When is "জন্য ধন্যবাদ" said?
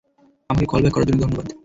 1.09-1.47